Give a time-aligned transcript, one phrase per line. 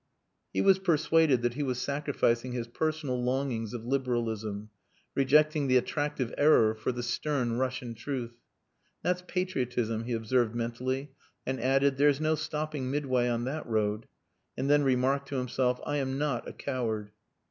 [0.51, 4.71] He was persuaded that he was sacrificing his personal longings of liberalism
[5.13, 8.33] rejecting the attractive error for the stern Russian truth.
[9.03, 11.11] "That's patriotism," he observed mentally,
[11.45, 14.07] and added, "There's no stopping midway on that road,"
[14.57, 17.11] and then remarked to himself, "I am not a coward."